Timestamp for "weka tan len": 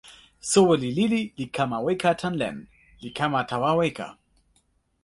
1.85-2.57